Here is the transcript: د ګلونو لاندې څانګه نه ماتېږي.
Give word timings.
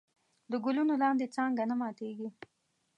د 0.51 0.53
ګلونو 0.65 0.93
لاندې 1.03 1.31
څانګه 1.35 1.63
نه 1.71 1.75
ماتېږي. 1.81 2.29